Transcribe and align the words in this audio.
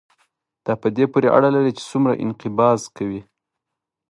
دا 0.65 0.73
په 0.81 0.87
دې 0.95 1.05
پورې 1.11 1.27
اړه 1.37 1.49
لري 1.55 1.71
چې 1.77 1.83
څومره 1.91 2.19
انقباض 2.23 2.81
کوي. 2.97 3.21